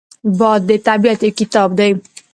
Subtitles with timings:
[0.39, 1.91] باد د طبیعت یو کتاب دی